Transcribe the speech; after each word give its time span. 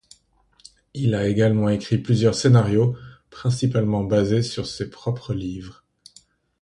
Il 0.95 1.13
a 1.13 1.27
également 1.27 1.69
écrit 1.69 1.99
plusieurs 1.99 2.33
scénarios 2.33 2.95
principalement 3.29 4.03
basées 4.03 4.41
sur 4.41 4.65
ses 4.65 4.89
propres 4.89 5.31
livres. 5.35 5.83